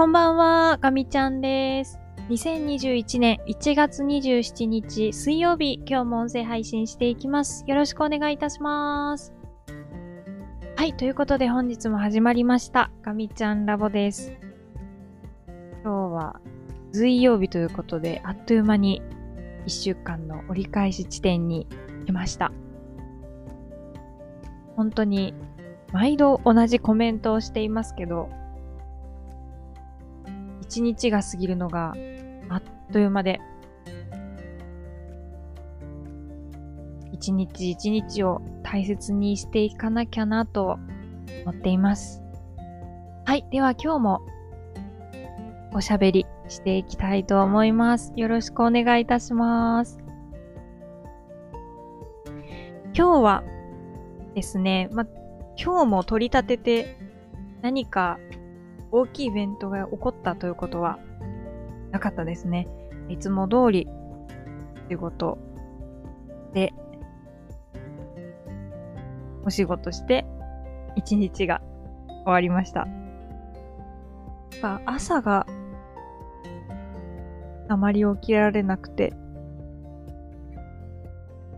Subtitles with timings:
[0.00, 2.00] こんばんは、ガミちゃんです。
[2.30, 7.64] 2021年1月27日水曜日、今日も音声配信していきます。
[7.66, 9.34] よろしくお願いいたします。
[10.74, 12.90] はい、ということで本日も始まりました。
[13.02, 14.32] ガミちゃんラボです。
[15.84, 16.40] 今日は
[16.94, 19.02] 水曜日ということで、あっという間に
[19.66, 21.66] 1週間の折り返し地点に
[22.06, 22.52] 来ました。
[24.76, 25.34] 本当に
[25.92, 28.30] 毎度同じコメントをしていますけど、
[30.70, 31.94] 一日が過ぎるのが
[32.48, 33.40] あっという間で、
[37.10, 40.78] 一日一日を大切にしていかなきゃなと
[41.44, 42.22] 思っています。
[43.24, 43.44] はい。
[43.50, 44.20] では今日も
[45.72, 48.12] おしゃべりしていきたいと思います。
[48.14, 49.98] よろしくお願いいたします。
[52.94, 53.42] 今日は
[54.36, 55.04] ですね、ま、
[55.60, 56.96] 今日も取り立てて
[57.60, 58.20] 何か
[58.92, 60.98] 大きいイベントが起こったということは
[61.90, 62.68] なかったですね。
[63.08, 63.88] いつも通り
[64.88, 65.38] 仕事
[66.52, 66.72] で
[69.44, 70.26] お仕事して
[70.96, 71.62] 一日が
[72.24, 72.86] 終わりました。
[74.84, 75.46] 朝が
[77.68, 79.14] あまり起きられなくて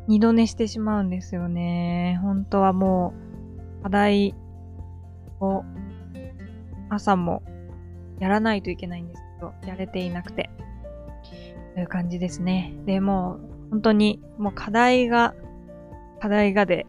[0.07, 2.19] 二度寝してしまうんですよね。
[2.23, 3.15] 本当はも
[3.81, 4.35] う課題
[5.41, 5.65] を
[6.95, 7.43] 朝も
[8.21, 10.51] やらないといけないんですけど、やれていなくて。
[11.75, 12.75] という感じですね。
[12.85, 15.35] で、もう本当にもう課題が、
[16.21, 16.87] 課題がで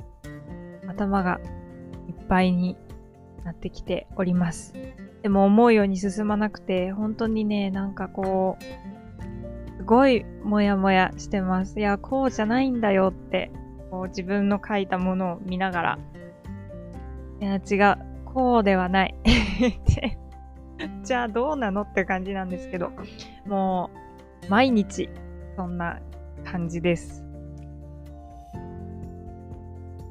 [0.87, 1.39] 頭が
[2.07, 2.77] いっぱいに
[3.45, 4.73] なってきております。
[5.21, 8.63] でも思うように進まなくて、本当にね、なんかこう、
[9.77, 11.79] すごいもやもやしてます。
[11.79, 13.51] いや、こうじゃないんだよって、
[13.89, 15.99] こう自分の書いたものを見ながら、
[17.39, 18.12] いや、違う。
[18.33, 19.15] こうではない。
[21.03, 22.91] じゃあどうなのって感じなんですけど、
[23.45, 23.89] も
[24.47, 25.09] う、毎日、
[25.55, 25.99] そんな
[26.43, 27.23] 感じです。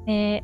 [0.05, 0.43] で、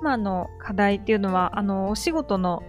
[0.00, 2.62] 今の課題っていうのは、あの、お仕事の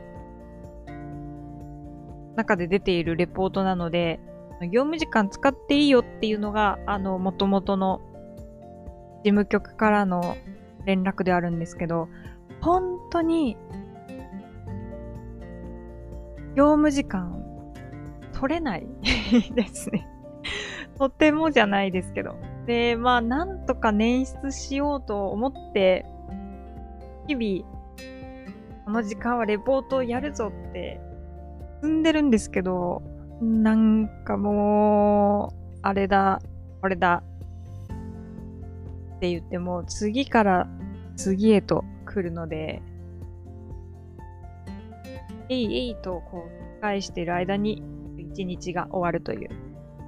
[2.36, 4.20] 中で出ているレポートなので、
[4.72, 8.02] 業務時間使っていいよっていうのが、あの、元々の
[9.24, 10.36] 事務局からの
[10.86, 12.10] 連絡であるんですけど、
[12.62, 13.58] 本当に、
[16.56, 17.44] 業務時間
[18.34, 18.88] 取れない
[19.56, 20.08] ですね。
[20.98, 22.36] とてもじゃないですけど。
[22.66, 26.06] で、まあ、なんとか捻出しようと思って、
[27.28, 27.74] 日々、
[28.86, 31.00] この時間はレポートをやるぞって
[31.82, 33.02] 進んでるんですけど、
[33.42, 36.42] なんかもう、あれだ、
[36.82, 37.24] これだ、
[39.24, 40.68] って言っても、次から
[41.16, 42.82] 次へと来るので、
[45.48, 47.82] えいえいとこう、返している間に
[48.18, 49.50] 一日が終わるという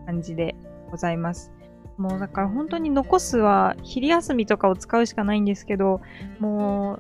[0.06, 0.54] 感じで
[0.92, 1.54] ございます。
[1.98, 6.02] もうだから本当に残すは昼休みとかを使うしかないんですけど、
[6.40, 7.00] も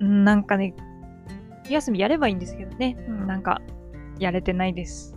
[0.00, 0.74] う、なんかね、
[1.62, 2.94] 昼休みやればいいんですけどね、
[3.28, 3.62] なんか
[4.18, 5.14] やれてないです。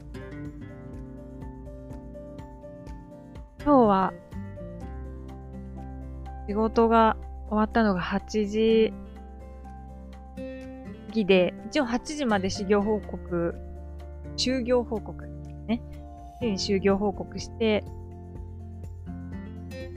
[3.63, 4.13] 今日は
[6.47, 7.17] 仕事が
[7.49, 8.93] 終わったのが8時
[11.17, 13.55] ぎで、一応8時まで始業報告、
[14.37, 15.25] 就業報告
[15.67, 15.81] ね。
[16.41, 17.83] 就業報告して、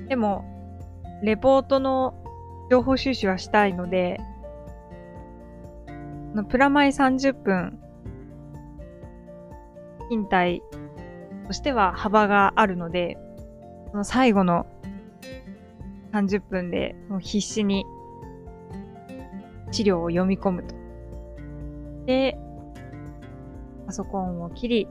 [0.08, 0.44] でも、
[1.22, 2.14] レポートの
[2.70, 4.20] 情報収集はしたいので、
[6.34, 7.78] のプラマイ30分、
[10.08, 10.62] 勤怠
[11.46, 13.18] としては幅があるので、
[13.90, 14.66] その最後の
[16.12, 17.84] 30分でもう必死に
[19.71, 20.75] 資料を読み込むと。
[22.06, 22.38] で、
[23.87, 24.88] パソコンを切り、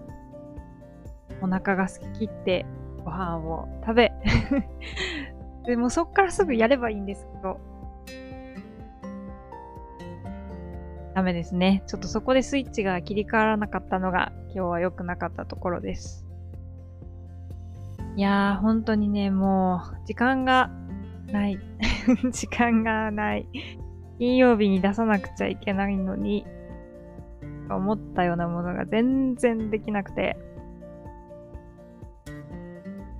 [1.42, 2.66] お腹が空き切って
[3.04, 4.12] ご飯を食べ、
[5.66, 7.60] でもそっからすぐやればいいんですけど、
[11.14, 11.84] ダメですね。
[11.88, 16.26] ちょっとそこでスイッチが切り替わらなかったのが今日は良くなかったところです。
[18.16, 20.72] いやー、本当にね、もう時間が
[21.32, 21.60] ない。
[22.32, 23.48] 時間がない。
[24.18, 26.46] 金曜日に出さなくちゃいけないのに、
[27.70, 30.38] 思ったようなものが全然できなくて、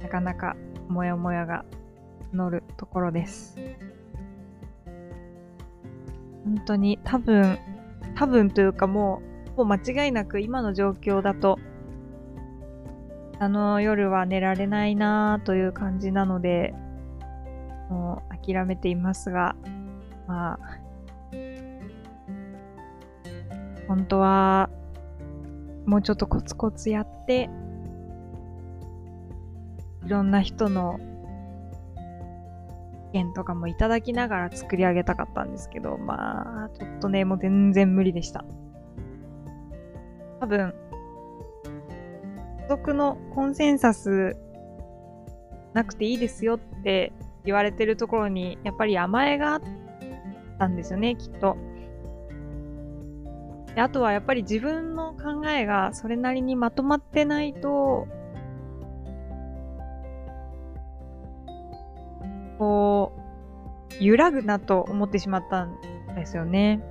[0.02, 0.56] なかなか
[0.88, 1.66] モヤモヤが
[2.34, 3.56] 乗るところです。
[6.46, 7.58] 本当に多分、
[8.16, 9.22] 多分というかも
[9.56, 11.60] う、もう間違いなく今の状況だと、
[13.40, 16.74] あの夜は寝られないなという感じなので、
[17.90, 19.56] もう諦めていますが、
[20.28, 20.60] まあ、
[23.88, 24.70] 本当は、
[25.86, 27.50] もうちょっとコツコツやって、
[30.06, 31.00] いろんな人の
[33.14, 38.46] 意見とかもいただきながら作り上げたかったんですけど、まあ、ちょっとね、もう全然無理でした。
[40.40, 40.74] 多分、
[42.62, 44.38] 所属のコンセンサス
[45.74, 47.12] なくていいですよって
[47.46, 49.62] 言われてるところに、やっぱり甘えがあっ
[50.58, 51.58] たんですよね、きっと。
[53.76, 58.08] あとはやっぱり自分の考えがそれなりにまとまってないと、
[62.58, 63.14] こ
[64.00, 65.78] う、揺らぐなと思ってしまったん
[66.16, 66.84] ですよね。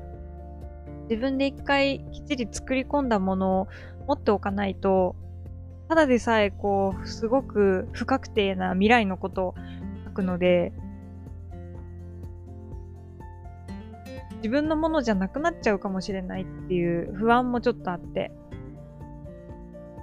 [1.11, 3.69] 自分で一回きっちり作り込んだものを
[4.07, 5.15] 持っておかないと、
[5.89, 9.55] ただでさえこう、すごく不確定な未来のことを
[10.19, 10.73] くので、
[14.39, 18.33] 自分のものじゃなくなっちゃうかもしれないっていう不安もちょっとあって、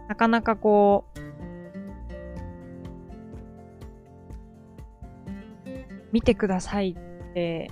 [0.07, 1.19] なかなかこう、
[6.12, 7.69] 見てくださいって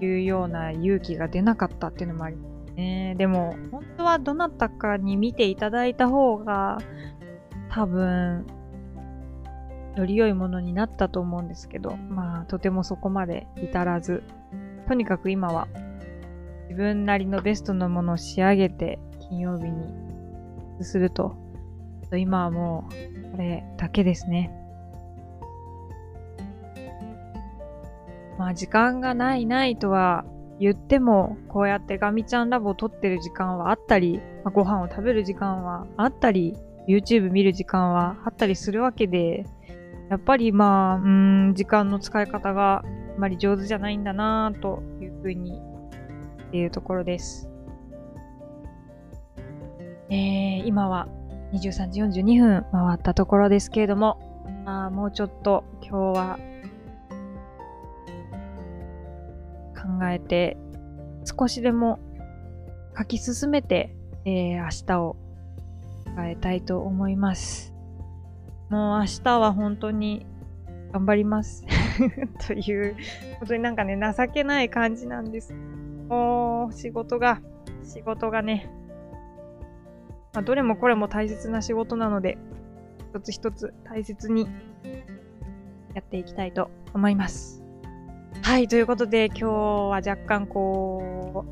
[0.00, 3.16] いうような勇気が出なかったっていうのもありますね。
[3.18, 6.78] でも、本当はどなたかに見ていただいた方が、
[7.68, 8.46] 多分、
[9.96, 14.22] より良いものになったと思うんですけど、まあ、とてもそこまで至らず、
[14.86, 15.68] とにかく今は、
[16.68, 18.98] 自分なりのベストのものを仕上げて、
[19.28, 21.36] 金曜日にすると、
[22.16, 24.56] 今はもう、これだけですね。
[28.38, 30.24] まあ時間がないないとは
[30.58, 36.56] 言っても、こうやってガミちゃんラボを撮ってる時間はあったり、まあ、ご飯を食べる時間はあったり、
[36.88, 39.46] YouTube 見る時間はあったりするわけで、
[40.10, 42.84] やっぱりまあ、うん、時間の使い方があ
[43.16, 45.62] まり上手じゃないんだなぁというふうに、
[46.48, 47.48] っていうところです。
[50.08, 51.06] えー、今は
[51.52, 54.18] 23時42分回ったところですけれども、
[54.64, 56.38] まあ、もうちょっと今日は
[59.76, 60.56] 考えて、
[61.24, 62.00] 少しでも
[62.98, 65.16] 書き進めて、えー、明日を
[66.16, 67.69] 迎えたいと思います。
[68.70, 70.24] もう明日は本当に
[70.92, 71.66] 頑張ります
[72.46, 72.96] という、
[73.40, 75.52] 本当になんかね、情けない感じなんです。
[76.08, 77.40] もう仕事が、
[77.82, 78.70] 仕事がね、
[80.32, 82.38] まあ、どれもこれも大切な仕事なので、
[83.12, 84.48] 一つ一つ大切に
[85.94, 87.64] やっていきたいと思います。
[88.42, 91.44] はい、ということで今日は若干こ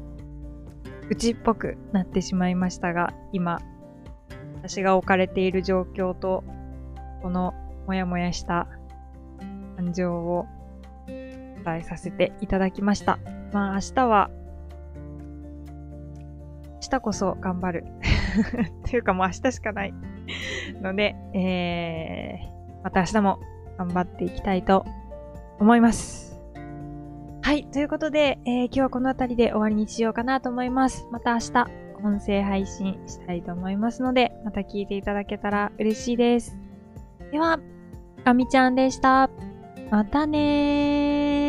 [1.04, 3.60] う、愚痴っぽくなってしまいましたが、今、
[4.56, 6.44] 私が置かれている状況と、
[7.22, 7.54] この
[7.86, 8.68] もやもやした
[9.76, 10.46] 感情を
[11.06, 13.18] 伝えさせていただきました。
[13.52, 14.30] まあ明日は、
[16.82, 17.84] 明日こそ頑張る。
[18.88, 19.94] というかもう明日しかない
[20.80, 23.38] ので、えー、また明日も
[23.78, 24.84] 頑張っていきたいと
[25.58, 26.40] 思います。
[27.42, 27.64] はい。
[27.64, 31.06] ということで、えー、今日はこの辺りで終わりにしようかなと思います。
[31.10, 31.66] また明日、
[32.04, 36.67] 音声配信したいと思いますので、また聞いていただけたら嬉しいです。
[37.30, 37.58] では、
[38.24, 39.30] かみちゃんでした。
[39.90, 41.47] またねー。